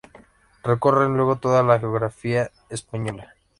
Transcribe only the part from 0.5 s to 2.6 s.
Recorren luego toda la geografía